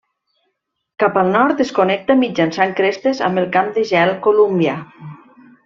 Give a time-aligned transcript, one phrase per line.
[1.03, 4.77] Cap al nord es connecta mitjançant crestes amb el Camp de gel Columbia.